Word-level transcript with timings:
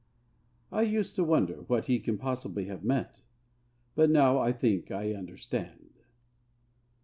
I 0.71 0.81
used 0.81 1.15
to 1.17 1.23
wonder 1.23 1.61
what 1.67 1.85
he 1.85 1.99
can 1.99 2.17
possibly 2.17 2.65
have 2.65 2.83
meant; 2.83 3.21
but 3.93 4.09
now 4.09 4.39
I 4.39 4.51
think 4.51 4.89
I 4.89 5.13
understand. 5.13 5.91